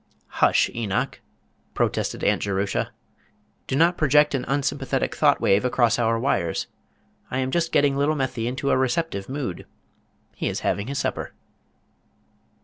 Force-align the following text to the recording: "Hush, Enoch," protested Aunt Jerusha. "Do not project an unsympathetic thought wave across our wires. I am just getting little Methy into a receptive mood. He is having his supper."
"Hush, 0.41 0.67
Enoch," 0.73 1.21
protested 1.75 2.23
Aunt 2.23 2.41
Jerusha. 2.41 2.91
"Do 3.67 3.75
not 3.75 3.97
project 3.99 4.33
an 4.33 4.45
unsympathetic 4.47 5.13
thought 5.15 5.39
wave 5.39 5.63
across 5.63 5.99
our 5.99 6.17
wires. 6.19 6.65
I 7.29 7.37
am 7.37 7.51
just 7.51 7.71
getting 7.71 7.95
little 7.95 8.15
Methy 8.15 8.47
into 8.47 8.71
a 8.71 8.77
receptive 8.77 9.29
mood. 9.29 9.67
He 10.35 10.47
is 10.49 10.61
having 10.61 10.87
his 10.87 10.97
supper." 10.97 11.33